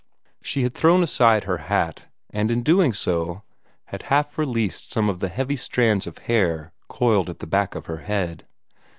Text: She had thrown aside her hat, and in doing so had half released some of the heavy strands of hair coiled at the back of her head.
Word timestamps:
She 0.41 0.63
had 0.63 0.73
thrown 0.73 1.03
aside 1.03 1.43
her 1.43 1.57
hat, 1.69 2.05
and 2.31 2.49
in 2.49 2.63
doing 2.63 2.91
so 2.91 3.43
had 3.85 4.01
half 4.09 4.35
released 4.35 4.91
some 4.91 5.09
of 5.09 5.19
the 5.19 5.29
heavy 5.29 5.55
strands 5.55 6.07
of 6.07 6.17
hair 6.25 6.71
coiled 6.87 7.29
at 7.29 7.37
the 7.37 7.45
back 7.45 7.75
of 7.75 7.85
her 7.85 7.97
head. 7.97 8.47